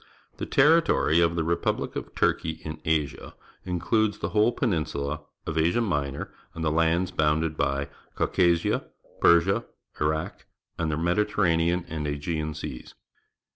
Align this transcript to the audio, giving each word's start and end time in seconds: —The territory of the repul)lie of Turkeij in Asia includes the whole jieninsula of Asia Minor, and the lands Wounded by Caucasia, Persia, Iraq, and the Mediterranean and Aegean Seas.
—The 0.39 0.47
territory 0.47 1.19
of 1.19 1.35
the 1.35 1.43
repul)lie 1.43 1.95
of 1.95 2.15
Turkeij 2.15 2.61
in 2.61 2.81
Asia 2.85 3.35
includes 3.65 4.17
the 4.17 4.29
whole 4.29 4.51
jieninsula 4.51 5.21
of 5.45 5.59
Asia 5.59 5.79
Minor, 5.79 6.33
and 6.55 6.65
the 6.65 6.71
lands 6.71 7.13
Wounded 7.15 7.55
by 7.55 7.87
Caucasia, 8.15 8.85
Persia, 9.19 9.63
Iraq, 9.99 10.47
and 10.79 10.89
the 10.91 10.97
Mediterranean 10.97 11.85
and 11.87 12.07
Aegean 12.07 12.55
Seas. 12.55 12.95